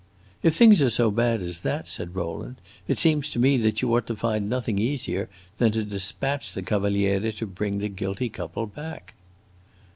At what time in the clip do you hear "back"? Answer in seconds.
8.65-9.13